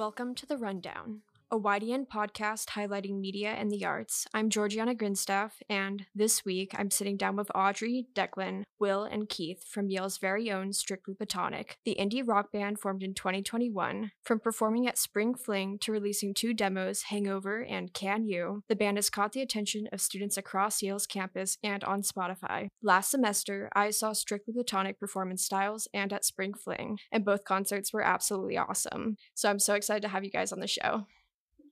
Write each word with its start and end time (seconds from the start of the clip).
Welcome 0.00 0.34
to 0.36 0.46
The 0.46 0.56
Rundown, 0.56 1.20
a 1.52 1.58
YDN 1.58 2.06
podcast 2.06 2.66
highlighting 2.68 3.18
media 3.18 3.48
and 3.50 3.72
the 3.72 3.84
arts. 3.84 4.24
I'm 4.32 4.50
Georgiana 4.50 4.94
Grinstaff, 4.94 5.54
and 5.68 6.06
this 6.14 6.44
week 6.44 6.72
I'm 6.78 6.92
sitting 6.92 7.16
down 7.16 7.34
with 7.34 7.50
Audrey, 7.56 8.06
Declan, 8.14 8.62
Will, 8.78 9.02
and 9.02 9.28
Keith 9.28 9.64
from 9.66 9.88
Yale's 9.88 10.18
very 10.18 10.52
own 10.52 10.72
Strictly 10.72 11.12
Platonic, 11.14 11.78
the 11.84 11.96
indie 11.98 12.22
rock 12.24 12.52
band 12.52 12.78
formed 12.78 13.02
in 13.02 13.14
2021. 13.14 14.12
From 14.22 14.38
performing 14.38 14.86
at 14.86 14.96
Spring 14.96 15.34
Fling 15.34 15.78
to 15.80 15.90
releasing 15.90 16.34
two 16.34 16.54
demos, 16.54 17.02
Hangover 17.04 17.64
and 17.64 17.92
Can 17.92 18.26
You, 18.26 18.62
the 18.68 18.76
band 18.76 18.96
has 18.96 19.10
caught 19.10 19.32
the 19.32 19.42
attention 19.42 19.88
of 19.92 20.00
students 20.00 20.36
across 20.36 20.82
Yale's 20.82 21.06
campus 21.06 21.58
and 21.64 21.82
on 21.82 22.02
Spotify. 22.02 22.68
Last 22.80 23.10
semester, 23.10 23.68
I 23.74 23.90
saw 23.90 24.12
Strictly 24.12 24.54
Platonic 24.54 25.00
perform 25.00 25.32
in 25.32 25.36
Stiles 25.36 25.88
and 25.92 26.12
at 26.12 26.24
Spring 26.24 26.54
Fling, 26.54 26.98
and 27.10 27.24
both 27.24 27.42
concerts 27.44 27.92
were 27.92 28.02
absolutely 28.02 28.56
awesome. 28.56 29.16
So 29.34 29.50
I'm 29.50 29.58
so 29.58 29.74
excited 29.74 30.02
to 30.02 30.08
have 30.08 30.22
you 30.22 30.30
guys 30.30 30.52
on 30.52 30.60
the 30.60 30.68
show. 30.68 31.06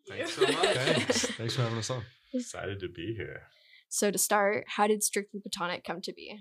Thanks 0.09 0.33
so 0.35 0.43
much. 0.43 0.77
Thanks. 0.77 1.27
Thanks 1.27 1.57
for 1.57 1.63
having 1.63 1.79
us 1.79 1.91
on. 1.91 2.03
Excited 2.35 2.81
to 2.81 2.89
be 2.89 3.15
here. 3.15 3.43
So 3.89 4.11
to 4.11 4.19
start, 4.19 4.65
how 4.69 4.87
did 4.87 5.03
Strictly 5.03 5.41
Platonic 5.41 5.85
come 5.85 6.01
to 6.03 6.13
be? 6.13 6.39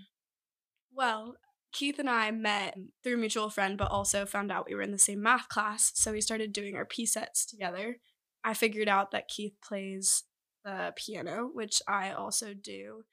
Well, 0.93 1.35
Keith 1.71 1.99
and 1.99 2.09
I 2.09 2.31
met 2.31 2.75
through 3.03 3.15
a 3.15 3.17
mutual 3.17 3.49
friend, 3.49 3.77
but 3.77 3.91
also 3.91 4.25
found 4.25 4.51
out 4.51 4.67
we 4.67 4.75
were 4.75 4.81
in 4.81 4.91
the 4.91 4.97
same 4.97 5.21
math 5.21 5.47
class. 5.47 5.91
So 5.95 6.11
we 6.11 6.21
started 6.21 6.53
doing 6.53 6.75
our 6.75 6.85
P 6.85 7.05
sets 7.05 7.45
together. 7.45 7.97
I 8.43 8.53
figured 8.53 8.87
out 8.87 9.11
that 9.11 9.27
Keith 9.27 9.53
plays 9.63 10.23
the 10.63 10.93
piano, 10.95 11.49
which 11.53 11.81
I 11.87 12.11
also 12.11 12.53
do. 12.53 13.03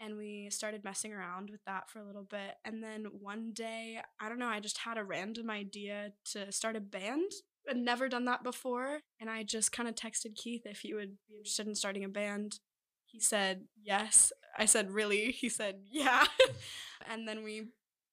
And 0.00 0.16
we 0.16 0.48
started 0.50 0.84
messing 0.84 1.12
around 1.12 1.50
with 1.50 1.60
that 1.66 1.90
for 1.90 1.98
a 1.98 2.06
little 2.06 2.26
bit. 2.28 2.54
And 2.64 2.82
then 2.82 3.06
one 3.20 3.52
day, 3.52 4.00
I 4.20 4.28
don't 4.28 4.38
know, 4.38 4.46
I 4.46 4.60
just 4.60 4.78
had 4.78 4.96
a 4.96 5.04
random 5.04 5.50
idea 5.50 6.12
to 6.32 6.52
start 6.52 6.76
a 6.76 6.80
band. 6.80 7.32
I'd 7.68 7.76
never 7.76 8.08
done 8.08 8.24
that 8.26 8.42
before. 8.42 9.00
And 9.20 9.28
I 9.28 9.42
just 9.42 9.72
kind 9.72 9.88
of 9.88 9.94
texted 9.94 10.36
Keith 10.36 10.62
if 10.64 10.80
he 10.80 10.94
would 10.94 11.16
be 11.28 11.36
interested 11.36 11.66
in 11.66 11.74
starting 11.74 12.04
a 12.04 12.08
band. 12.08 12.60
He 13.04 13.20
said 13.20 13.64
yes. 13.82 14.32
I 14.56 14.66
said, 14.66 14.90
really? 14.90 15.32
He 15.32 15.48
said, 15.48 15.80
yeah. 15.90 16.24
and 17.10 17.26
then 17.26 17.42
we 17.42 17.68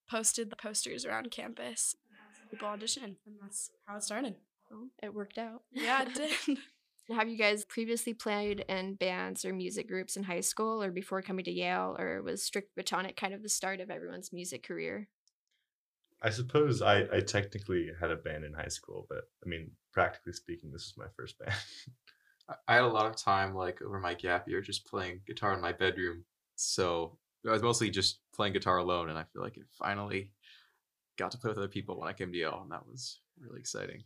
posted 0.10 0.50
the 0.50 0.56
posters 0.56 1.06
around 1.06 1.32
campus. 1.32 1.96
People 2.52 2.68
audition, 2.68 3.18
and 3.26 3.36
that's 3.42 3.72
how 3.86 3.98
it 3.98 4.04
started. 4.04 4.36
Well, 4.70 4.88
it 5.02 5.14
worked 5.14 5.38
out. 5.38 5.64
Yeah, 5.72 6.04
it 6.04 6.14
did. 6.48 6.58
Have 7.16 7.30
you 7.30 7.38
guys 7.38 7.66
previously 7.66 8.14
played 8.14 8.66
in 8.68 8.96
bands 8.96 9.46
or 9.46 9.54
music 9.54 9.88
groups 9.88 10.18
in 10.18 10.24
high 10.24 10.42
school 10.42 10.82
or 10.82 10.92
before 10.92 11.22
coming 11.22 11.46
to 11.46 11.52
Yale, 11.52 11.96
or 12.00 12.22
was 12.22 12.44
Strict 12.44 12.74
Platonic 12.76 13.16
kind 13.16 13.34
of 13.34 13.44
the 13.44 13.50
start 13.50 13.80
of 13.80 13.92
everyone's 13.92 14.34
music 14.34 14.64
career? 14.64 15.08
I 16.26 16.32
suppose 16.32 16.82
I, 16.82 17.02
I 17.14 17.20
technically 17.20 17.92
had 18.00 18.10
a 18.10 18.16
band 18.16 18.46
in 18.46 18.54
high 18.54 18.70
school, 18.70 19.06
but 19.10 19.30
I 19.46 19.48
mean, 19.48 19.70
practically 19.94 20.34
speaking, 20.34 20.72
this 20.72 20.82
is 20.82 20.96
my 20.98 21.06
first 21.16 21.38
band. 21.38 21.54
I- 22.50 22.56
I 22.68 22.76
had 22.76 22.84
a 22.84 22.88
lot 22.88 23.06
of 23.06 23.16
time 23.16 23.54
like 23.56 23.82
over 23.82 24.00
my 24.00 24.16
gap 24.16 24.48
year 24.48 24.62
just 24.62 24.86
playing 24.86 25.22
guitar 25.28 25.54
in 25.54 25.62
my 25.62 25.72
bedroom. 25.72 26.26
So 26.56 27.20
I 27.48 27.52
was 27.52 27.62
mostly 27.64 27.92
just 27.92 28.22
playing 28.34 28.54
guitar 28.54 28.78
alone 28.78 29.10
and 29.10 29.20
I 29.20 29.24
feel 29.24 29.44
like 29.44 29.58
it 29.58 29.68
finally 29.72 30.32
got 31.18 31.32
to 31.32 31.38
play 31.38 31.50
with 31.50 31.60
other 31.60 31.68
people 31.68 32.00
when 32.00 32.10
I 32.10 32.14
came 32.14 32.32
to 32.32 32.38
Yale 32.38 32.62
and 32.64 32.72
that 32.72 32.88
was 32.88 33.22
really 33.40 33.60
exciting. 33.60 34.04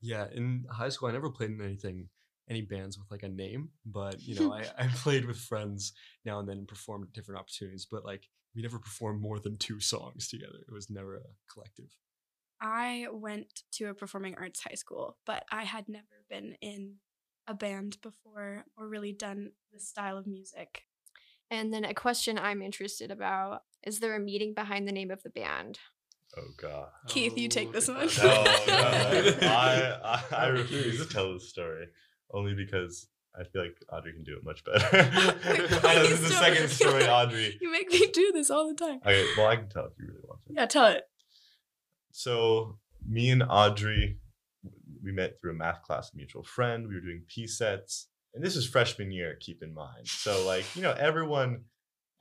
Yeah, 0.00 0.28
in 0.32 0.66
high 0.70 0.90
school, 0.90 1.08
I 1.08 1.12
never 1.12 1.30
played 1.30 1.50
in 1.50 1.60
anything, 1.60 2.08
any 2.48 2.62
bands 2.62 2.98
with 2.98 3.10
like 3.10 3.22
a 3.22 3.28
name, 3.28 3.70
but 3.84 4.20
you 4.22 4.34
know, 4.34 4.52
I, 4.52 4.64
I 4.78 4.86
played 4.88 5.24
with 5.26 5.38
friends 5.38 5.92
now 6.24 6.38
and 6.38 6.48
then 6.48 6.58
and 6.58 6.68
performed 6.68 7.04
at 7.08 7.12
different 7.12 7.40
opportunities, 7.40 7.86
but 7.90 8.04
like 8.04 8.24
we 8.56 8.62
never 8.62 8.78
performed 8.78 9.20
more 9.20 9.38
than 9.38 9.56
two 9.58 9.80
songs 9.80 10.28
together. 10.28 10.58
It 10.66 10.72
was 10.72 10.90
never 10.90 11.16
a 11.16 11.20
collective. 11.52 11.90
I 12.60 13.06
went 13.12 13.62
to 13.72 13.84
a 13.86 13.94
performing 13.94 14.34
arts 14.36 14.62
high 14.64 14.74
school, 14.74 15.16
but 15.26 15.44
I 15.52 15.62
had 15.64 15.88
never 15.88 16.24
been 16.28 16.56
in 16.60 16.94
a 17.46 17.54
band 17.54 17.98
before 18.02 18.64
or 18.76 18.88
really 18.88 19.12
done 19.12 19.52
this 19.72 19.88
style 19.88 20.18
of 20.18 20.26
music. 20.26 20.82
And 21.50 21.72
then 21.72 21.84
a 21.84 21.94
question 21.94 22.38
I'm 22.38 22.60
interested 22.62 23.10
about 23.10 23.62
is 23.86 24.00
there 24.00 24.16
a 24.16 24.20
meeting 24.20 24.54
behind 24.54 24.88
the 24.88 24.92
name 24.92 25.10
of 25.10 25.22
the 25.22 25.30
band? 25.30 25.78
Oh 26.36 26.42
God. 26.60 26.88
Keith, 27.06 27.38
you 27.38 27.48
take 27.48 27.68
Oh, 27.68 27.72
this 27.72 27.88
one. 27.88 27.96
question. 27.98 28.24
No, 28.26 28.44
no, 28.44 29.36
I, 29.42 30.20
I 30.30 30.36
I 30.36 30.46
refuse 30.48 30.98
to 31.06 31.10
tell 31.12 31.32
the 31.32 31.40
story 31.40 31.86
only 32.32 32.54
because 32.54 33.08
I 33.38 33.44
feel 33.44 33.62
like 33.62 33.76
Audrey 33.92 34.12
can 34.12 34.24
do 34.24 34.36
it 34.36 34.44
much 34.44 34.64
better. 34.64 34.84
I 35.86 35.94
know 35.94 36.02
this 36.02 36.20
is 36.20 36.28
the 36.28 36.34
second 36.34 36.68
story, 36.68 37.06
Audrey. 37.06 37.58
You 37.60 37.70
make 37.70 37.90
me 37.90 38.06
do 38.12 38.32
this 38.32 38.50
all 38.50 38.68
the 38.68 38.74
time. 38.74 39.00
Okay, 39.04 39.24
well 39.36 39.46
I 39.46 39.56
can 39.56 39.68
tell 39.68 39.86
if 39.86 39.92
you 39.98 40.06
really 40.08 40.20
want 40.26 40.40
to. 40.46 40.54
Yeah, 40.54 40.66
tell 40.66 40.86
it. 40.86 41.04
So 42.10 42.78
me 43.08 43.30
and 43.30 43.42
Audrey, 43.48 44.18
we 45.02 45.12
met 45.12 45.40
through 45.40 45.52
a 45.52 45.54
math 45.54 45.82
class 45.82 46.10
mutual 46.14 46.42
friend. 46.42 46.88
We 46.88 46.94
were 46.94 47.00
doing 47.00 47.22
P 47.28 47.46
sets, 47.46 48.08
and 48.34 48.44
this 48.44 48.56
is 48.56 48.66
freshman 48.66 49.12
year. 49.12 49.36
Keep 49.40 49.62
in 49.62 49.72
mind. 49.72 50.06
So 50.08 50.44
like 50.44 50.64
you 50.74 50.82
know 50.82 50.92
everyone, 50.92 51.64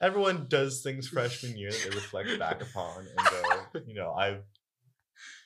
everyone 0.01 0.46
does 0.50 0.81
things 0.81 1.07
freshman 1.07 1.57
year 1.57 1.72
that 1.72 1.90
they 1.90 1.96
reflect 1.96 2.38
back 2.38 2.62
upon 2.62 3.07
and 3.07 3.28
go, 3.73 3.81
you 3.88 3.96
know, 3.96 4.12
I, 4.12 4.38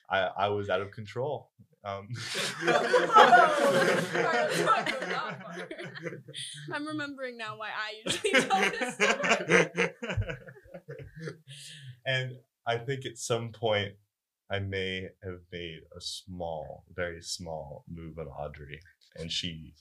I, 0.09 0.29
I 0.37 0.47
was 0.49 0.69
out 0.69 0.81
of 0.81 0.91
control. 0.91 1.49
Um, 1.83 2.07
I'm 6.73 6.87
remembering 6.87 7.37
now 7.37 7.57
why 7.57 7.69
I 7.69 7.93
usually 8.05 8.31
tell 8.31 8.71
this 8.71 8.95
story. 8.95 9.89
and 12.05 12.37
I 12.67 12.77
think 12.77 13.05
at 13.05 13.17
some 13.17 13.51
point 13.51 13.93
I 14.51 14.59
may 14.59 15.07
have 15.23 15.39
made 15.51 15.79
a 15.95 16.01
small, 16.01 16.83
very 16.93 17.21
small 17.21 17.85
move 17.89 18.19
on 18.19 18.27
Audrey, 18.27 18.81
and 19.15 19.31
she 19.31 19.73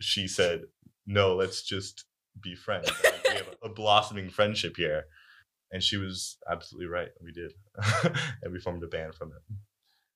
she 0.00 0.28
said, 0.28 0.64
"No, 1.06 1.34
let's 1.34 1.62
just 1.62 2.04
be 2.40 2.54
friends. 2.54 2.90
Like, 3.02 3.24
we 3.24 3.34
have 3.36 3.54
a 3.64 3.68
blossoming 3.70 4.28
friendship 4.28 4.76
here." 4.76 5.04
And 5.72 5.82
she 5.82 5.96
was 5.96 6.36
absolutely 6.50 6.88
right. 6.88 7.08
We 7.22 7.32
did, 7.32 7.52
and 8.42 8.52
we 8.52 8.60
formed 8.60 8.82
a 8.82 8.88
band 8.88 9.14
from 9.14 9.32
it. 9.32 9.42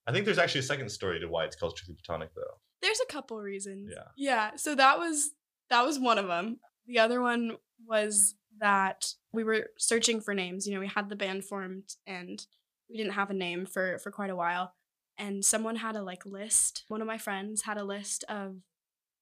I 0.07 0.13
think 0.13 0.25
there's 0.25 0.39
actually 0.39 0.61
a 0.61 0.65
second 0.65 0.91
story 0.91 1.21
to 1.21 1.27
why 1.27 1.45
it's 1.45 1.57
called 1.57 1.73
Strictly 1.73 1.95
Platonic, 1.95 2.35
though. 2.35 2.43
There's 2.83 3.01
a 3.01 3.13
couple 3.13 3.39
reasons. 3.39 3.91
Yeah. 3.95 4.05
Yeah. 4.17 4.57
So 4.57 4.75
that 4.75 4.99
was 4.99 5.31
that 5.71 5.85
was 5.85 5.99
one 5.99 6.19
of 6.19 6.27
them. 6.27 6.61
The 6.87 6.99
other 6.99 7.21
one 7.21 7.57
was 7.87 8.35
that 8.61 9.07
we 9.33 9.45
were 9.45 9.71
searching 9.79 10.21
for 10.21 10.35
names. 10.35 10.67
You 10.67 10.75
know, 10.75 10.81
we 10.81 10.89
had 10.89 11.09
the 11.09 11.17
band 11.17 11.45
formed 11.45 11.97
and 12.07 12.45
we 12.91 12.99
didn't 12.99 13.15
have 13.15 13.31
a 13.31 13.35
name 13.35 13.67
for 13.67 13.99
for 13.99 14.11
quite 14.11 14.31
a 14.31 14.37
while. 14.37 14.75
And 15.17 15.45
someone 15.45 15.77
had 15.77 15.97
a 15.97 16.03
like 16.03 16.27
list. 16.27 16.85
One 16.89 17.01
of 17.01 17.07
my 17.07 17.19
friends 17.19 17.63
had 17.63 17.79
a 17.79 17.85
list 17.85 18.25
of 18.29 18.57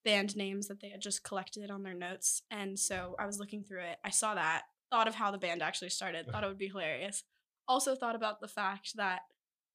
band 0.05 0.37
names 0.37 0.67
that 0.69 0.81
they 0.81 0.89
had 0.89 1.01
just 1.01 1.23
collected 1.23 1.71
on 1.71 1.83
their 1.83 1.95
notes. 1.95 2.43
And 2.51 2.79
so 2.79 3.15
I 3.19 3.27
was 3.27 3.39
looking 3.39 3.63
through 3.63 3.83
it. 3.83 3.99
I 4.05 4.11
saw 4.11 4.35
that, 4.35 4.63
thought 4.91 5.07
of 5.07 5.15
how 5.15 5.31
the 5.31 5.39
band 5.39 5.63
actually 5.63 5.91
started, 5.91 6.27
thought 6.27 6.45
it 6.45 6.49
would 6.49 6.59
be 6.59 6.69
hilarious. 6.69 7.23
Also 7.69 7.95
thought 7.95 8.17
about 8.17 8.41
the 8.41 8.49
fact 8.49 8.97
that 8.97 9.21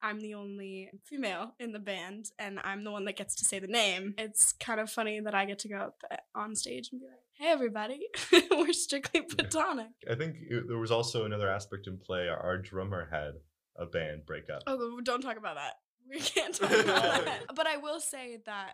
I'm 0.01 0.19
the 0.19 0.35
only 0.35 0.89
female 1.03 1.53
in 1.59 1.71
the 1.71 1.79
band 1.79 2.31
and 2.37 2.59
I'm 2.63 2.83
the 2.83 2.91
one 2.91 3.05
that 3.05 3.17
gets 3.17 3.35
to 3.35 3.45
say 3.45 3.59
the 3.59 3.67
name. 3.67 4.13
It's 4.17 4.53
kind 4.53 4.79
of 4.79 4.89
funny 4.89 5.19
that 5.19 5.33
I 5.33 5.45
get 5.45 5.59
to 5.59 5.69
go 5.69 5.77
up 5.77 5.95
uh, 6.11 6.17
on 6.35 6.55
stage 6.55 6.89
and 6.91 7.01
be 7.01 7.07
like, 7.07 7.17
hey, 7.33 7.47
everybody, 7.47 8.07
we're 8.51 8.73
strictly 8.73 9.21
platonic. 9.21 9.87
I 10.09 10.15
think 10.15 10.35
it, 10.49 10.67
there 10.67 10.77
was 10.77 10.91
also 10.91 11.25
another 11.25 11.49
aspect 11.49 11.87
in 11.87 11.97
play. 11.97 12.27
Our, 12.27 12.37
our 12.37 12.57
drummer 12.57 13.07
had 13.11 13.33
a 13.75 13.85
band 13.85 14.25
breakup. 14.25 14.63
Oh, 14.67 14.99
don't 15.01 15.21
talk 15.21 15.37
about 15.37 15.55
that. 15.55 15.73
We 16.09 16.19
can't 16.21 16.53
talk 16.53 16.71
about 16.71 17.25
that. 17.25 17.55
But 17.55 17.67
I 17.67 17.77
will 17.77 17.99
say 17.99 18.39
that 18.45 18.73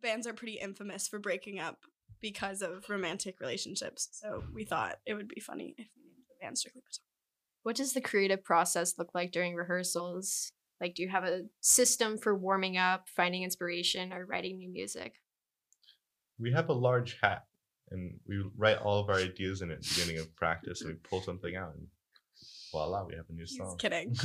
bands 0.00 0.26
are 0.26 0.32
pretty 0.32 0.54
infamous 0.54 1.08
for 1.08 1.18
breaking 1.18 1.58
up 1.58 1.78
because 2.20 2.62
of 2.62 2.88
romantic 2.88 3.40
relationships. 3.40 4.08
So 4.12 4.44
we 4.54 4.64
thought 4.64 4.98
it 5.06 5.14
would 5.14 5.28
be 5.28 5.40
funny 5.40 5.74
if 5.78 5.88
we 5.96 6.02
named 6.04 6.24
the 6.28 6.44
band 6.44 6.58
strictly 6.58 6.82
platonic. 6.82 7.00
What 7.62 7.76
does 7.76 7.92
the 7.92 8.00
creative 8.00 8.42
process 8.42 8.98
look 8.98 9.10
like 9.14 9.32
during 9.32 9.54
rehearsals? 9.54 10.52
Like, 10.80 10.94
do 10.94 11.02
you 11.02 11.08
have 11.08 11.24
a 11.24 11.42
system 11.60 12.18
for 12.18 12.36
warming 12.36 12.76
up, 12.78 13.08
finding 13.08 13.42
inspiration, 13.42 14.12
or 14.12 14.24
writing 14.24 14.58
new 14.58 14.70
music? 14.70 15.14
we 16.40 16.50
have 16.52 16.68
a 16.70 16.72
large 16.72 17.18
hat 17.22 17.44
and 17.90 18.18
we 18.26 18.42
write 18.56 18.78
all 18.78 19.00
of 19.00 19.08
our 19.08 19.16
ideas 19.16 19.62
in 19.62 19.70
it 19.70 19.74
at 19.74 19.82
the 19.82 19.94
beginning 19.94 20.18
of 20.20 20.34
practice 20.36 20.80
and 20.80 20.90
we 20.90 20.96
pull 21.08 21.20
something 21.20 21.54
out 21.54 21.74
and 21.74 21.86
voila 22.72 23.04
we 23.04 23.14
have 23.14 23.26
a 23.28 23.32
new 23.32 23.44
He's 23.46 23.56
song 23.56 23.76
kidding. 23.78 24.16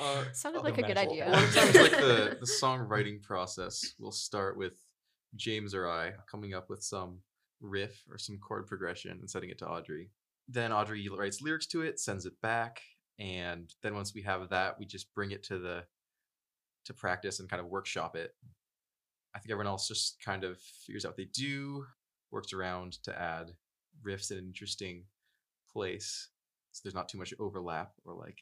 Uh, 0.00 0.24
Sounded 0.32 0.62
like 0.62 0.74
the 0.76 0.84
a 0.84 0.88
good 0.88 0.96
idea. 0.96 1.28
a 1.28 1.30
lot 1.30 1.42
like 1.56 1.90
the, 1.92 2.36
the 2.40 2.50
songwriting 2.60 3.22
process 3.22 3.94
will 4.00 4.10
start 4.10 4.56
with 4.56 4.72
James 5.36 5.74
or 5.74 5.88
I 5.88 6.12
coming 6.28 6.54
up 6.54 6.68
with 6.68 6.82
some 6.82 7.18
riff 7.60 8.02
or 8.10 8.18
some 8.18 8.38
chord 8.38 8.66
progression 8.66 9.12
and 9.20 9.30
sending 9.30 9.50
it 9.50 9.58
to 9.58 9.68
Audrey. 9.68 10.10
Then 10.48 10.72
Audrey 10.72 11.08
writes 11.08 11.40
lyrics 11.40 11.66
to 11.68 11.82
it, 11.82 12.00
sends 12.00 12.26
it 12.26 12.40
back, 12.40 12.80
and 13.18 13.72
then 13.82 13.94
once 13.94 14.14
we 14.14 14.22
have 14.22 14.48
that, 14.50 14.78
we 14.78 14.86
just 14.86 15.12
bring 15.14 15.30
it 15.30 15.42
to 15.44 15.58
the 15.58 15.84
to 16.86 16.94
practice 16.94 17.38
and 17.40 17.48
kind 17.48 17.60
of 17.60 17.66
workshop 17.66 18.16
it. 18.16 18.34
I 19.34 19.38
think 19.38 19.50
everyone 19.52 19.68
else 19.68 19.88
just 19.88 20.16
kind 20.24 20.44
of 20.44 20.58
figures 20.60 21.04
out 21.04 21.10
what 21.10 21.16
they 21.16 21.28
do, 21.32 21.84
works 22.30 22.52
around 22.52 22.94
to 23.04 23.18
add 23.18 23.52
riffs 24.06 24.30
in 24.30 24.38
an 24.38 24.46
interesting 24.46 25.04
place, 25.72 26.28
so 26.72 26.80
there's 26.84 26.94
not 26.94 27.08
too 27.08 27.18
much 27.18 27.32
overlap 27.38 27.92
or 28.04 28.14
like 28.14 28.38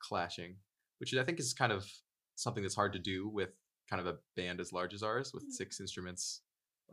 clashing 0.00 0.56
which 0.98 1.12
I 1.14 1.24
think 1.24 1.40
is 1.40 1.52
kind 1.52 1.72
of 1.72 1.90
something 2.36 2.62
that's 2.62 2.74
hard 2.76 2.92
to 2.92 2.98
do 2.98 3.28
with 3.28 3.50
kind 3.90 4.00
of 4.00 4.06
a 4.06 4.16
band 4.36 4.60
as 4.60 4.72
large 4.72 4.94
as 4.94 5.02
ours 5.02 5.32
with 5.34 5.42
Mm. 5.44 5.50
six 5.52 5.80
instruments. 5.80 6.40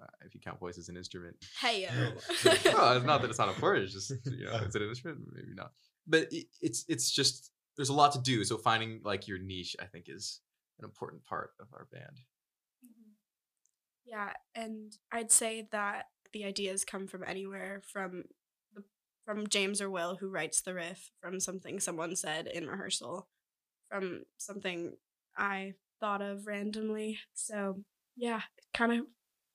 Uh, 0.02 0.06
if 0.26 0.34
you 0.34 0.42
count 0.42 0.60
voice 0.60 0.78
as 0.78 0.90
an 0.90 0.98
instrument, 0.98 1.36
Hey 1.62 1.88
well, 2.66 2.98
it's 2.98 3.06
not 3.06 3.22
that 3.22 3.30
it's 3.30 3.38
not 3.40 3.50
important. 3.56 3.86
It's 3.86 3.94
just 3.94 4.12
you 4.26 4.46
know, 4.46 4.52
is 4.68 4.76
it 4.76 4.82
an 4.82 4.90
instrument? 4.90 5.20
Maybe 5.32 5.54
not. 5.54 5.72
But 6.08 6.32
it, 6.32 6.48
it's 6.62 6.86
it's 6.88 7.12
just 7.12 7.52
there's 7.76 7.90
a 7.90 7.94
lot 7.94 8.12
to 8.14 8.22
do. 8.22 8.44
So 8.44 8.58
finding 8.58 9.02
like 9.04 9.28
your 9.28 9.38
niche, 9.40 9.76
I 9.82 9.86
think, 9.86 10.06
is 10.10 10.42
an 10.80 10.86
important 10.86 11.26
part 11.26 11.52
of 11.60 11.68
our 11.74 11.88
band. 11.92 12.20
Mhm. 12.86 13.14
Yeah, 14.06 14.34
and 14.56 14.98
I'd 15.12 15.32
say 15.32 15.68
that 15.72 16.08
the 16.34 16.46
ideas 16.46 16.86
come 16.86 17.08
from 17.08 17.24
anywhere 17.26 17.82
from 17.92 18.24
the 18.74 18.84
from 19.26 19.48
James 19.48 19.82
or 19.82 19.90
Will 19.90 20.16
who 20.16 20.30
writes 20.30 20.62
the 20.62 20.74
riff, 20.74 21.12
from 21.22 21.40
something 21.40 21.80
someone 21.80 22.16
said 22.16 22.48
in 22.48 22.68
rehearsal, 22.68 23.28
from 23.90 24.24
something 24.38 24.98
I 25.38 25.76
thought 26.00 26.22
of 26.22 26.48
randomly. 26.48 27.20
So 27.34 27.84
yeah, 28.16 28.42
kind 28.74 28.94
of 28.94 29.08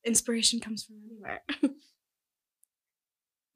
inspiration 0.05 0.59
comes 0.59 0.85
from 0.85 0.97
anywhere. 1.05 1.43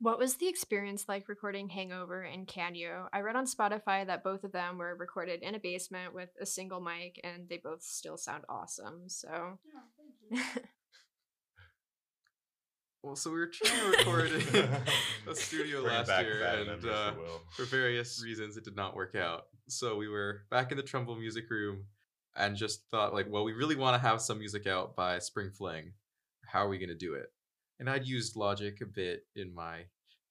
What 0.02 0.18
was 0.18 0.38
the 0.38 0.48
experience 0.48 1.06
like 1.08 1.30
recording 1.30 1.70
Hangover 1.70 2.24
and 2.24 2.48
Can 2.48 2.74
You? 2.74 3.06
I 3.14 3.20
read 3.20 3.36
on 3.36 3.46
Spotify 3.46 4.08
that 4.08 4.24
both 4.24 4.44
of 4.44 4.52
them 4.52 4.80
were 4.80 4.96
recorded 4.96 5.44
in 5.44 5.54
a 5.54 5.60
basement 5.60 6.16
with 6.16 6.30
a 6.42 6.46
single 6.48 6.82
mic 6.82 7.22
and 7.24 7.48
they 7.48 7.58
both 7.58 7.84
still 7.84 8.18
sound 8.18 8.44
awesome. 8.50 9.04
So 9.08 9.60
Well, 13.04 13.16
so 13.16 13.30
we 13.30 13.38
were 13.38 13.48
trying 13.48 13.80
to 13.80 13.98
record 13.98 14.32
in 14.32 14.70
a 15.32 15.36
studio 15.36 15.82
Bring 15.82 15.94
last 15.94 16.10
year, 16.22 16.44
and 16.44 16.86
uh, 16.86 17.14
for 17.14 17.64
for 17.64 17.66
various 17.66 18.24
reasons, 18.24 18.58
it 18.58 18.64
did 18.64 18.76
not 18.76 18.96
work 18.96 19.16
out. 19.16 19.46
So 19.68 19.96
we 19.98 20.08
were 20.08 20.44
back 20.52 20.72
in 20.72 20.78
the 20.78 20.84
Trumbull 20.84 21.16
Music 21.16 21.50
Room, 21.50 21.86
and 22.36 22.56
just 22.56 22.84
thought 22.92 23.12
like, 23.12 23.26
well, 23.28 23.44
we 23.44 23.54
really 23.54 23.76
want 23.76 24.00
to 24.00 24.08
have 24.08 24.22
some 24.22 24.38
music 24.38 24.68
out 24.68 24.96
by 24.96 25.18
Spring 25.18 25.50
Fling. 25.50 25.94
How 26.46 26.66
are 26.66 26.70
we 26.70 26.78
gonna 26.78 26.94
do 26.94 27.16
it? 27.16 27.32
And 27.82 27.90
I'd 27.90 28.06
used 28.06 28.36
Logic 28.36 28.80
a 28.82 28.86
bit 28.86 29.26
in 29.36 29.52
my 29.54 29.86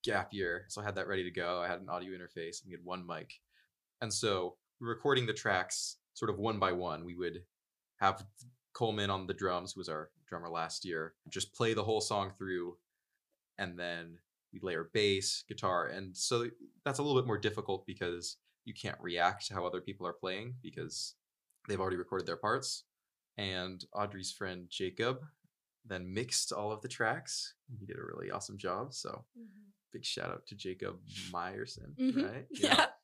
gap 0.04 0.32
year, 0.32 0.66
so 0.68 0.80
I 0.80 0.84
had 0.84 0.94
that 0.94 1.08
ready 1.08 1.24
to 1.24 1.32
go. 1.32 1.60
I 1.60 1.66
had 1.66 1.80
an 1.80 1.88
audio 1.88 2.12
interface, 2.12 2.62
and 2.62 2.68
we 2.68 2.72
had 2.72 2.84
one 2.84 3.04
mic, 3.04 3.32
and 4.00 4.14
so 4.14 4.54
recording 4.80 5.26
the 5.26 5.34
tracks 5.34 5.96
sort 6.14 6.30
of 6.30 6.38
one 6.38 6.60
by 6.60 6.70
one. 6.70 7.04
We 7.04 7.16
would 7.16 7.42
have 7.98 8.24
Coleman 8.72 9.10
on 9.10 9.26
the 9.26 9.34
drums, 9.34 9.72
who 9.72 9.80
was 9.80 9.88
our 9.88 10.10
drummer 10.28 10.48
last 10.48 10.84
year, 10.84 11.14
just 11.28 11.52
play 11.52 11.74
the 11.74 11.82
whole 11.82 12.00
song 12.00 12.30
through, 12.38 12.76
and 13.58 13.76
then 13.76 14.18
we 14.52 14.60
layer 14.62 14.88
bass, 14.94 15.42
guitar, 15.48 15.88
and 15.88 16.16
so 16.16 16.46
that's 16.84 17.00
a 17.00 17.02
little 17.02 17.20
bit 17.20 17.26
more 17.26 17.36
difficult 17.36 17.84
because 17.84 18.36
you 18.64 18.74
can't 18.74 19.00
react 19.00 19.48
to 19.48 19.54
how 19.54 19.66
other 19.66 19.80
people 19.80 20.06
are 20.06 20.12
playing 20.12 20.54
because 20.62 21.16
they've 21.68 21.80
already 21.80 21.96
recorded 21.96 22.28
their 22.28 22.36
parts. 22.36 22.84
And 23.36 23.84
Audrey's 23.92 24.30
friend 24.30 24.66
Jacob 24.68 25.24
then 25.86 26.12
mixed 26.12 26.52
all 26.52 26.72
of 26.72 26.80
the 26.82 26.88
tracks. 26.88 27.54
He 27.78 27.86
did 27.86 27.96
a 27.96 28.02
really 28.04 28.30
awesome 28.30 28.58
job. 28.58 28.92
So 28.94 29.24
big 29.92 30.04
shout 30.04 30.30
out 30.30 30.46
to 30.46 30.54
Jacob 30.54 30.96
Meyerson, 31.32 31.94
Mhm. 31.98 32.30
right? 32.32 32.46
yeah. 32.50 32.86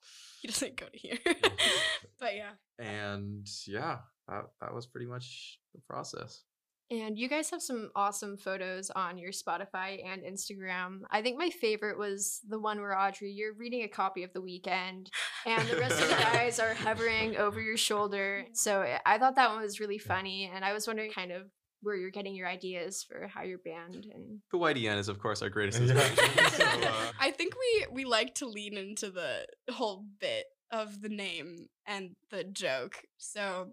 He 0.42 0.48
doesn't 0.48 0.76
go 0.76 0.86
to 0.86 0.96
here. 0.98 1.18
but 2.20 2.36
yeah. 2.36 2.52
And 2.78 3.48
yeah, 3.66 3.98
that, 4.28 4.44
that 4.60 4.72
was 4.74 4.86
pretty 4.86 5.06
much 5.06 5.58
the 5.74 5.80
process. 5.80 6.42
And 6.88 7.18
you 7.18 7.28
guys 7.28 7.50
have 7.50 7.62
some 7.62 7.90
awesome 7.96 8.36
photos 8.36 8.90
on 8.90 9.18
your 9.18 9.32
Spotify 9.32 10.06
and 10.06 10.22
Instagram. 10.22 11.00
I 11.10 11.20
think 11.22 11.36
my 11.36 11.50
favorite 11.50 11.98
was 11.98 12.40
the 12.48 12.60
one 12.60 12.80
where 12.80 12.96
Audrey, 12.96 13.32
you're 13.32 13.54
reading 13.54 13.82
a 13.82 13.88
copy 13.88 14.22
of 14.22 14.32
The 14.34 14.40
Weekend, 14.40 15.10
and 15.46 15.66
the 15.68 15.78
rest 15.78 16.00
of 16.00 16.08
the 16.10 16.14
guys 16.14 16.60
are 16.60 16.74
hovering 16.74 17.36
over 17.38 17.60
your 17.60 17.76
shoulder. 17.78 18.44
So 18.52 18.82
I 19.04 19.18
thought 19.18 19.34
that 19.34 19.50
one 19.50 19.62
was 19.62 19.80
really 19.80 19.98
funny, 19.98 20.48
and 20.54 20.64
I 20.64 20.72
was 20.74 20.86
wondering 20.86 21.10
kind 21.10 21.32
of 21.32 21.50
where 21.86 21.96
you're 21.96 22.10
getting 22.10 22.34
your 22.34 22.48
ideas 22.48 23.04
for 23.08 23.28
how 23.28 23.42
your 23.42 23.58
band 23.58 24.06
and 24.12 24.40
The 24.50 24.58
YDN 24.58 24.98
is, 24.98 25.08
of 25.08 25.20
course, 25.20 25.40
our 25.40 25.48
greatest 25.48 25.80
inspiration. 25.80 26.16
so, 26.50 26.64
uh, 26.82 27.12
I 27.20 27.30
think 27.30 27.54
we 27.54 27.86
we 27.92 28.04
like 28.04 28.34
to 28.36 28.46
lean 28.46 28.76
into 28.76 29.10
the 29.10 29.46
whole 29.70 30.04
bit 30.20 30.46
of 30.72 31.00
the 31.00 31.08
name 31.08 31.68
and 31.86 32.16
the 32.30 32.42
joke. 32.42 33.02
So 33.18 33.72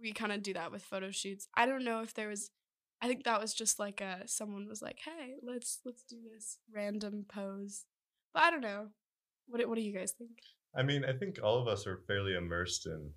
we 0.00 0.12
kind 0.12 0.32
of 0.32 0.42
do 0.42 0.54
that 0.54 0.72
with 0.72 0.82
photo 0.82 1.10
shoots. 1.10 1.46
I 1.54 1.66
don't 1.66 1.84
know 1.84 2.00
if 2.00 2.14
there 2.14 2.28
was 2.28 2.50
I 3.02 3.06
think 3.06 3.24
that 3.24 3.40
was 3.40 3.52
just 3.52 3.78
like 3.78 4.00
a 4.00 4.26
someone 4.26 4.66
was 4.66 4.80
like, 4.80 5.00
"Hey, 5.04 5.34
let's 5.42 5.80
let's 5.84 6.02
do 6.02 6.16
this 6.32 6.58
random 6.74 7.26
pose." 7.28 7.84
But 8.32 8.44
I 8.44 8.50
don't 8.50 8.62
know. 8.62 8.88
What 9.46 9.68
what 9.68 9.74
do 9.76 9.82
you 9.82 9.92
guys 9.92 10.12
think? 10.12 10.38
I 10.74 10.82
mean, 10.82 11.04
I 11.04 11.12
think 11.12 11.36
all 11.42 11.60
of 11.60 11.68
us 11.68 11.86
are 11.86 12.00
fairly 12.06 12.34
immersed 12.34 12.86
in 12.86 13.12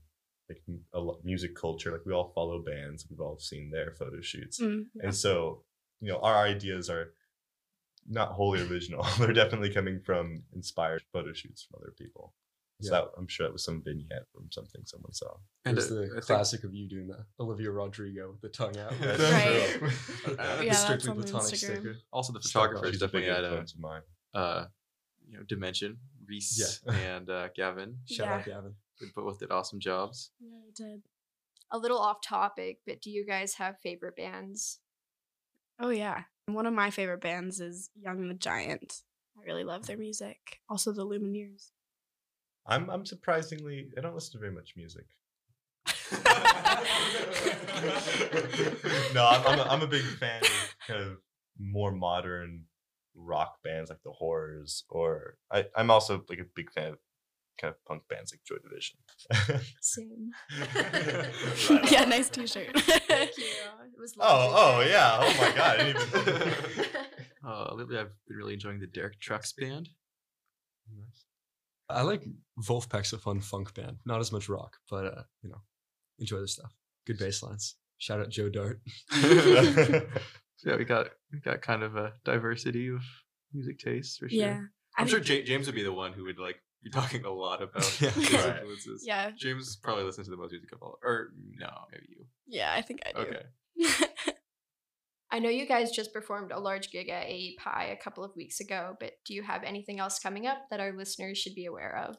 like 0.49 0.61
a 0.93 0.99
lo- 0.99 1.19
music 1.23 1.55
culture. 1.55 1.91
Like 1.91 2.05
we 2.05 2.13
all 2.13 2.31
follow 2.33 2.59
bands. 2.61 3.05
We've 3.09 3.19
all 3.19 3.37
seen 3.39 3.69
their 3.71 3.91
photo 3.93 4.21
shoots, 4.21 4.59
Mm, 4.59 4.85
and 5.01 5.13
so 5.15 5.63
you 6.01 6.11
know 6.11 6.19
our 6.19 6.37
ideas 6.45 6.89
are 6.89 7.13
not 8.09 8.31
wholly 8.33 8.61
original. 8.61 9.05
They're 9.19 9.33
definitely 9.33 9.73
coming 9.73 9.99
from 9.99 10.43
inspired 10.55 11.03
photo 11.11 11.33
shoots 11.33 11.63
from 11.63 11.81
other 11.81 11.93
people. 11.97 12.33
So 12.79 12.93
Yeah. 12.93 13.01
that, 13.01 13.07
I'm 13.17 13.27
sure 13.27 13.47
that 13.47 13.51
was 13.53 13.65
some 13.65 13.81
vignette 13.83 14.27
from 14.31 14.49
something 14.51 14.81
someone 14.85 15.11
saw. 15.11 15.35
and 15.65 15.75
There's 15.75 15.91
uh, 15.91 15.95
the 15.95 16.01
I 16.03 16.09
think- 16.09 16.25
classic 16.25 16.63
of 16.63 16.73
you 16.75 16.87
doing 16.87 17.07
the 17.07 17.25
Olivia 17.39 17.71
Rodrigo 17.71 18.31
with 18.31 18.41
the 18.41 18.49
tongue 18.49 18.77
out. 18.77 18.93
That's 19.01 19.19
Right. 19.19 19.75
true. 19.79 19.89
Yeah, 20.37 20.55
the 20.57 20.65
that's 20.67 20.79
strictly 20.83 21.13
platonic 21.13 21.53
Instagram. 21.53 21.57
sticker. 21.57 21.95
also 22.13 22.33
the 22.33 22.41
Stuff 22.41 22.51
photographers 22.63 22.91
She's 22.91 23.01
a 23.01 23.07
big 23.07 23.23
definitely 23.25 23.45
had 23.49 23.53
a 23.53 23.57
of 23.61 23.79
mine. 23.79 24.01
uh, 24.35 24.65
you 25.27 25.37
know 25.37 25.43
dimension. 25.43 25.97
Reese 26.27 26.81
Yeah. 26.85 26.93
and 26.93 27.29
uh, 27.29 27.47
Gavin 27.55 27.97
Shout 28.05 28.27
out 28.27 28.45
Gavin. 28.45 28.75
They 28.99 29.07
both 29.15 29.39
did 29.39 29.51
awesome 29.51 29.79
jobs. 29.79 30.31
Yeah, 30.39 30.57
I 30.67 30.71
did. 30.75 31.01
a 31.71 31.77
little 31.77 31.99
off 31.99 32.21
topic, 32.21 32.79
but 32.85 33.01
do 33.01 33.09
you 33.11 33.25
guys 33.25 33.55
have 33.55 33.79
favorite 33.79 34.15
bands? 34.15 34.79
Oh 35.79 35.89
yeah. 35.89 36.23
One 36.47 36.65
of 36.65 36.73
my 36.73 36.89
favorite 36.89 37.21
bands 37.21 37.59
is 37.59 37.89
Young 38.01 38.27
the 38.27 38.33
Giant. 38.33 39.01
I 39.37 39.43
really 39.45 39.63
love 39.63 39.85
their 39.85 39.97
music. 39.97 40.59
Also 40.69 40.91
the 40.91 41.05
Lumineers. 41.05 41.71
I'm 42.65 42.89
I'm 42.89 43.05
surprisingly 43.05 43.89
I 43.97 44.01
don't 44.01 44.15
listen 44.15 44.33
to 44.33 44.39
very 44.39 44.51
much 44.53 44.73
music. 44.75 45.05
no, 49.13 49.25
I'm 49.27 49.45
I'm 49.47 49.59
a, 49.59 49.63
I'm 49.63 49.81
a 49.81 49.87
big 49.87 50.03
fan 50.03 50.41
of 50.41 50.75
kind 50.87 51.01
of 51.01 51.17
more 51.59 51.91
modern 51.91 52.65
rock 53.15 53.57
bands 53.63 53.89
like 53.89 54.01
the 54.03 54.11
Horrors, 54.11 54.83
or 54.89 55.37
I 55.51 55.65
I'm 55.75 55.91
also 55.91 56.23
like 56.29 56.39
a 56.39 56.45
big 56.55 56.71
fan 56.71 56.93
of 56.93 56.97
kind 57.59 57.73
of 57.73 57.83
punk 57.85 58.03
bands 58.09 58.31
like 58.33 58.41
Joy 58.43 58.57
Division. 58.63 58.97
Same. 59.81 60.31
Right 61.69 61.91
yeah, 61.91 62.05
nice 62.05 62.29
t-shirt. 62.29 62.79
Thank 62.79 63.37
you. 63.37 63.45
It 63.97 63.99
was 63.99 64.13
Oh 64.19 64.23
lovely 64.51 64.57
oh 64.59 64.79
today. 64.79 64.91
yeah! 64.91 65.17
Oh 65.19 65.41
my 65.41 65.57
god! 65.57 65.79
I 65.79 65.83
didn't 65.83 66.07
even. 66.15 67.01
Uh, 67.43 67.73
lately, 67.73 67.97
I've 67.97 68.11
been 68.27 68.37
really 68.37 68.53
enjoying 68.53 68.79
the 68.79 68.85
Derek 68.85 69.19
Trucks 69.19 69.53
band. 69.53 69.89
I 71.89 72.01
like 72.03 72.23
Vulfpeck's 72.61 73.13
a 73.13 73.17
fun 73.17 73.39
funk 73.39 73.73
band. 73.73 73.97
Not 74.05 74.19
as 74.19 74.31
much 74.31 74.49
rock, 74.49 74.77
but 74.89 75.05
uh, 75.05 75.23
you 75.41 75.49
know, 75.49 75.61
enjoy 76.19 76.37
their 76.37 76.47
stuff. 76.47 76.73
Good 77.05 77.17
bass 77.17 77.41
lines. 77.41 77.75
Shout 77.97 78.19
out 78.19 78.29
Joe 78.29 78.49
Dart. 78.49 78.81
So, 80.59 80.71
yeah, 80.71 80.75
we 80.77 80.85
got 80.85 81.07
we 81.31 81.39
got 81.39 81.61
kind 81.61 81.83
of 81.83 81.95
a 81.95 82.13
diversity 82.25 82.89
of 82.89 83.01
music 83.53 83.79
tastes 83.79 84.17
for 84.17 84.27
sure. 84.27 84.39
yeah. 84.39 84.61
I 84.97 85.01
I'm 85.01 85.07
sure 85.07 85.19
think- 85.23 85.41
Ja- 85.41 85.45
James 85.45 85.65
would 85.67 85.75
be 85.75 85.83
the 85.83 85.93
one 85.93 86.13
who 86.13 86.23
would 86.25 86.39
like 86.39 86.57
be 86.87 86.91
talking 86.91 87.25
a 87.25 87.31
lot 87.31 87.61
about 87.67 88.01
Yeah. 88.01 88.09
his 88.11 88.33
Right. 88.33 88.55
influences. 88.57 89.03
Yeah. 89.05 89.31
James 89.37 89.75
probably 89.77 90.03
listens 90.03 90.27
to 90.27 90.31
the 90.31 90.37
most 90.37 90.51
music 90.51 90.71
of 90.73 90.81
all, 90.81 90.97
or 91.03 91.29
no, 91.55 91.69
maybe 91.91 92.05
you. 92.09 92.25
Yeah, 92.47 92.73
I 92.73 92.81
think 92.81 93.01
I 93.05 93.11
do. 93.13 93.19
Okay. 93.27 93.43
I 95.31 95.39
know 95.39 95.49
you 95.49 95.65
guys 95.67 95.91
just 95.91 96.13
performed 96.13 96.51
a 96.53 96.59
large 96.59 96.89
gig 96.89 97.09
at 97.09 97.25
AE 97.25 97.57
Pi 97.59 97.85
a 97.85 97.97
couple 98.01 98.23
of 98.23 98.31
weeks 98.37 98.61
ago, 98.61 98.95
but 98.99 99.11
do 99.25 99.33
you 99.33 99.43
have 99.43 99.63
anything 99.63 99.99
else 99.99 100.19
coming 100.19 100.47
up 100.47 100.59
that 100.71 100.79
our 100.79 100.93
listeners 100.95 101.37
should 101.37 101.53
be 101.53 101.65
aware 101.65 101.97
of? 102.07 102.15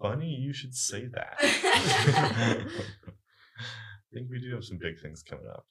Funny 0.00 0.34
you 0.40 0.54
should 0.54 0.74
say 0.74 1.06
that. 1.12 1.36
I 1.42 2.64
think 4.14 4.28
we 4.30 4.40
do 4.40 4.54
have 4.54 4.64
some 4.64 4.78
big 4.80 4.98
things 5.00 5.22
coming 5.22 5.46
up. 5.52 5.66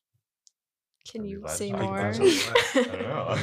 Can 1.11 1.25
you 1.25 1.41
say 1.47 1.71
talk 1.71 1.81
more? 1.81 1.97
I 1.97 2.11
don't 2.11 3.01
know. 3.01 3.35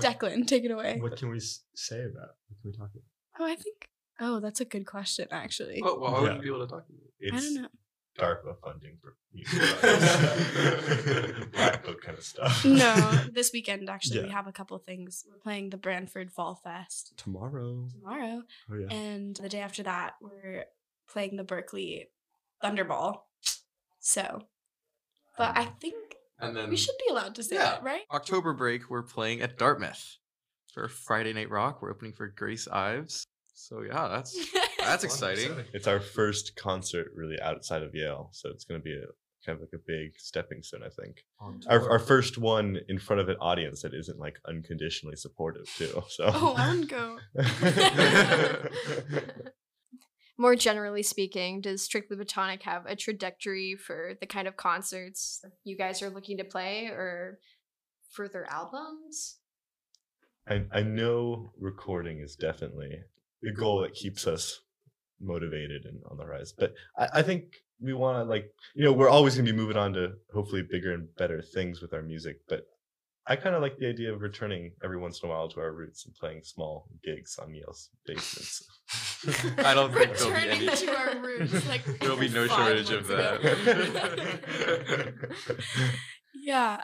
Declan, 0.00 0.44
take 0.46 0.64
it 0.64 0.72
away. 0.72 0.98
What 1.00 1.16
can 1.16 1.30
we 1.30 1.38
say 1.38 2.00
about? 2.00 2.30
What 2.48 2.60
can 2.60 2.70
we 2.70 2.72
talk 2.72 2.90
about? 2.90 3.04
Oh, 3.38 3.44
I 3.46 3.54
think. 3.54 3.88
Oh, 4.20 4.40
that's 4.40 4.60
a 4.60 4.64
good 4.64 4.86
question, 4.86 5.28
actually. 5.30 5.80
Oh, 5.84 5.98
well, 5.98 6.12
why 6.12 6.16
Yeah. 6.18 6.22
wouldn't 6.22 6.44
you 6.44 6.52
be 6.52 6.56
able 6.56 6.66
to 6.66 6.72
talk 6.72 6.86
to 6.86 6.92
you? 6.92 7.32
I 7.34 7.40
don't 7.40 7.54
know. 7.62 7.68
DARPA 8.18 8.56
funding 8.62 8.98
for 9.00 9.16
black 11.52 11.84
book 11.84 12.02
kind 12.02 12.18
of 12.18 12.24
stuff. 12.24 12.64
No, 12.64 12.94
this 13.32 13.52
weekend 13.52 13.88
actually 13.88 14.24
we 14.24 14.30
have 14.30 14.46
a 14.46 14.52
couple 14.52 14.76
things. 14.78 15.24
We're 15.28 15.38
playing 15.38 15.70
the 15.70 15.76
Branford 15.76 16.32
Fall 16.32 16.60
Fest 16.62 17.12
Tomorrow. 17.16 17.88
tomorrow, 17.92 18.42
Oh 18.70 18.74
yeah. 18.76 18.88
and 18.94 19.36
the 19.36 19.48
day 19.48 19.60
after 19.60 19.82
that 19.84 20.14
we're 20.20 20.64
playing 21.08 21.36
the 21.36 21.44
Berkeley 21.44 22.08
Thunderball. 22.62 23.20
So, 24.00 24.42
but 25.38 25.56
I 25.56 25.62
um, 25.66 25.72
think 25.80 26.16
And 26.38 26.56
then 26.56 26.68
we 26.68 26.76
should 26.76 26.96
be 27.06 27.12
allowed 27.12 27.34
to 27.36 27.42
say 27.42 27.56
yeah. 27.56 27.64
that, 27.64 27.82
right? 27.82 28.02
October 28.12 28.52
break, 28.52 28.90
we're 28.90 29.02
playing 29.02 29.40
at 29.40 29.56
Dartmouth 29.56 30.16
for 30.74 30.88
Friday 30.88 31.32
Night 31.32 31.50
Rock. 31.50 31.80
We're 31.80 31.92
opening 31.92 32.12
for 32.12 32.28
Grace 32.28 32.68
Ives. 32.68 33.24
So 33.60 33.82
yeah, 33.82 34.08
that's 34.08 34.34
that's 34.78 35.04
exciting. 35.04 35.52
It's 35.72 35.86
our 35.86 36.00
first 36.00 36.56
concert 36.56 37.12
really 37.14 37.38
outside 37.40 37.82
of 37.82 37.94
Yale, 37.94 38.30
so 38.32 38.48
it's 38.48 38.64
going 38.64 38.80
to 38.80 38.84
be 38.84 38.94
a 38.94 39.04
kind 39.44 39.56
of 39.56 39.60
like 39.60 39.74
a 39.74 39.82
big 39.86 40.18
stepping 40.18 40.62
stone. 40.62 40.80
I 40.84 40.88
think 40.88 41.24
our 41.68 41.90
our 41.90 41.98
first 41.98 42.38
one 42.38 42.78
in 42.88 42.98
front 42.98 43.20
of 43.20 43.28
an 43.28 43.36
audience 43.36 43.82
that 43.82 43.92
isn't 43.94 44.18
like 44.18 44.38
unconditionally 44.46 45.16
supportive 45.16 45.66
too. 45.76 46.02
So 46.10 46.30
oh, 46.32 46.54
I 46.56 46.70
wouldn't 46.70 46.90
go. 46.90 47.18
More 50.38 50.56
generally 50.56 51.02
speaking, 51.02 51.60
does 51.60 51.82
Strictly 51.82 52.16
Platonic 52.16 52.62
have 52.62 52.86
a 52.86 52.96
trajectory 52.96 53.76
for 53.76 54.14
the 54.20 54.26
kind 54.26 54.48
of 54.48 54.56
concerts 54.56 55.44
you 55.64 55.76
guys 55.76 56.00
are 56.00 56.08
looking 56.08 56.38
to 56.38 56.44
play 56.44 56.86
or 56.86 57.38
further 58.10 58.46
albums? 58.50 59.36
I, 60.48 60.64
I 60.72 60.82
know 60.82 61.52
recording 61.60 62.20
is 62.20 62.36
definitely 62.36 63.02
a 63.46 63.52
goal 63.52 63.80
that 63.80 63.94
keeps 63.94 64.26
us 64.26 64.60
motivated 65.20 65.84
and 65.84 66.00
on 66.10 66.16
the 66.16 66.26
rise. 66.26 66.52
But 66.52 66.74
I, 66.98 67.08
I 67.14 67.22
think 67.22 67.56
we 67.80 67.94
want 67.94 68.18
to 68.18 68.24
like 68.24 68.52
you 68.74 68.84
know 68.84 68.92
we're 68.92 69.08
always 69.08 69.34
going 69.34 69.46
to 69.46 69.52
be 69.52 69.58
moving 69.58 69.76
on 69.76 69.92
to 69.94 70.12
hopefully 70.32 70.62
bigger 70.62 70.92
and 70.92 71.08
better 71.16 71.42
things 71.42 71.80
with 71.80 71.92
our 71.92 72.02
music. 72.02 72.40
But 72.48 72.66
I 73.26 73.36
kind 73.36 73.54
of 73.54 73.62
like 73.62 73.76
the 73.78 73.86
idea 73.86 74.12
of 74.12 74.22
returning 74.22 74.72
every 74.82 74.96
once 74.96 75.22
in 75.22 75.28
a 75.28 75.32
while 75.32 75.48
to 75.50 75.60
our 75.60 75.72
roots 75.72 76.04
and 76.04 76.14
playing 76.14 76.42
small 76.42 76.88
gigs 77.04 77.38
on 77.38 77.54
Yale's 77.54 77.90
basements. 78.04 78.66
I 79.58 79.74
don't 79.74 79.92
think 79.92 80.16
there'll 80.16 80.34
be 80.34 80.48
any. 80.48 80.66
to 80.68 80.96
our 80.96 81.16
roots, 81.20 81.68
like 81.68 81.84
There'll 82.00 82.16
be 82.16 82.28
no 82.28 82.46
shortage 82.46 82.90
of 82.90 83.06
that. 83.08 83.40
Yeah, 86.42 86.80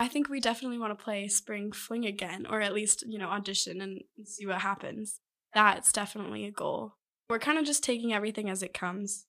I 0.00 0.08
think 0.08 0.28
we 0.28 0.40
definitely 0.40 0.78
want 0.78 0.98
to 0.98 1.04
play 1.04 1.28
Spring 1.28 1.70
Fling 1.70 2.04
again, 2.04 2.46
or 2.48 2.60
at 2.60 2.74
least, 2.74 3.04
you 3.06 3.18
know, 3.18 3.28
audition 3.28 3.80
and 3.80 4.00
see 4.24 4.46
what 4.46 4.60
happens. 4.60 5.20
That's 5.54 5.92
definitely 5.92 6.44
a 6.44 6.50
goal. 6.50 6.94
We're 7.28 7.38
kind 7.38 7.58
of 7.58 7.64
just 7.64 7.84
taking 7.84 8.12
everything 8.12 8.48
as 8.48 8.62
it 8.62 8.74
comes. 8.74 9.26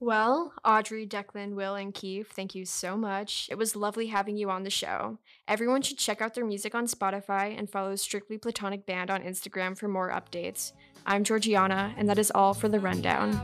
Well, 0.00 0.52
Audrey, 0.64 1.06
Declan, 1.06 1.54
Will, 1.54 1.76
and 1.76 1.94
Keith, 1.94 2.30
thank 2.30 2.54
you 2.54 2.64
so 2.66 2.96
much. 2.96 3.48
It 3.50 3.56
was 3.56 3.76
lovely 3.76 4.08
having 4.08 4.36
you 4.36 4.50
on 4.50 4.64
the 4.64 4.70
show. 4.70 5.18
Everyone 5.48 5.82
should 5.82 5.98
check 5.98 6.20
out 6.20 6.34
their 6.34 6.44
music 6.44 6.74
on 6.74 6.86
Spotify 6.86 7.56
and 7.56 7.70
follow 7.70 7.96
Strictly 7.96 8.36
Platonic 8.36 8.86
Band 8.86 9.10
on 9.10 9.22
Instagram 9.22 9.78
for 9.78 9.88
more 9.88 10.10
updates. 10.10 10.72
I'm 11.06 11.24
Georgiana, 11.24 11.94
and 11.96 12.08
that 12.08 12.18
is 12.18 12.32
all 12.34 12.54
for 12.54 12.68
the 12.68 12.80
rundown. 12.80 13.40